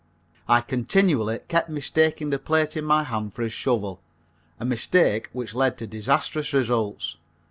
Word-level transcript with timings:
I 0.47 0.61
continually 0.61 1.41
kept 1.47 1.69
mistaking 1.69 2.31
the 2.31 2.39
plate 2.39 2.75
in 2.75 2.83
my 2.83 3.03
hand 3.03 3.35
for 3.35 3.43
a 3.43 3.49
shovel, 3.49 4.01
a 4.59 4.65
mistake 4.65 5.29
which 5.31 5.53
led 5.53 5.77
to 5.77 5.85
disastrous 5.85 6.53
results. 6.53 7.17